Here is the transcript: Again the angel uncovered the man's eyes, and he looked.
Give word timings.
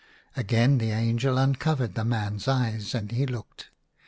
Again 0.35 0.79
the 0.79 0.89
angel 0.89 1.37
uncovered 1.37 1.93
the 1.93 2.03
man's 2.03 2.47
eyes, 2.47 2.95
and 2.95 3.11
he 3.11 3.27
looked. 3.27 3.69